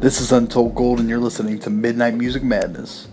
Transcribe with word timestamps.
This 0.00 0.22
is 0.22 0.32
Untold 0.32 0.74
Gold, 0.74 0.98
and 0.98 1.10
you're 1.10 1.18
listening 1.18 1.58
to 1.58 1.68
Midnight 1.68 2.14
Music 2.14 2.42
Madness. 2.42 3.06